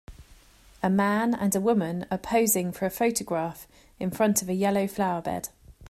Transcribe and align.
A 0.81 0.89
man 0.89 1.35
and 1.35 1.55
a 1.55 1.61
woman 1.61 2.07
are 2.09 2.17
posing 2.17 2.71
for 2.71 2.87
a 2.87 2.89
photograph 2.89 3.67
in 3.99 4.09
front 4.09 4.41
of 4.41 4.49
a 4.49 4.55
yellow 4.55 4.87
flowerbed. 4.87 5.49